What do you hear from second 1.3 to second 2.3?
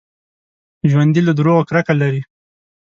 دروغو کرکه لري